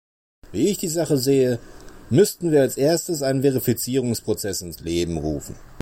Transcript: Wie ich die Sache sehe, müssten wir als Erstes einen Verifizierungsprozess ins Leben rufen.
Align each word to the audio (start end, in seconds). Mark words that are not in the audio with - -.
Wie 0.51 0.69
ich 0.69 0.79
die 0.79 0.87
Sache 0.87 1.15
sehe, 1.19 1.59
müssten 2.09 2.51
wir 2.51 2.61
als 2.61 2.75
Erstes 2.75 3.21
einen 3.21 3.43
Verifizierungsprozess 3.43 4.63
ins 4.63 4.79
Leben 4.79 5.17
rufen. 5.19 5.55